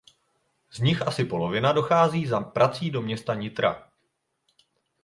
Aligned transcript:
Z 0.69 0.79
nich 0.79 1.01
asi 1.07 1.25
polovina 1.25 1.71
dochází 1.73 2.27
za 2.27 2.39
prací 2.39 2.91
do 2.91 3.01
města 3.01 3.33
Nitra. 3.35 3.91